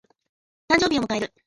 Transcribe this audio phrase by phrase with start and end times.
[0.67, 1.31] 誕生日を迎える。